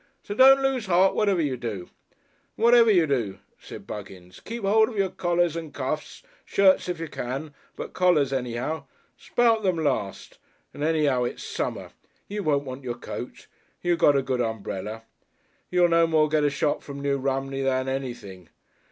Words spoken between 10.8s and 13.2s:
anyhow, it's summer! you won't want your